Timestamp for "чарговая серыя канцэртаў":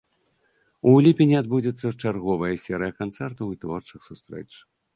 2.01-3.47